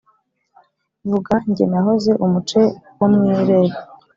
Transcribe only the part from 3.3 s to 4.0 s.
irebe